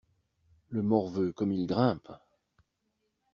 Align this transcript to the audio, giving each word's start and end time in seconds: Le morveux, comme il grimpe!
Le 0.69 0.81
morveux, 0.81 1.31
comme 1.31 1.51
il 1.51 1.67
grimpe! 1.67 2.09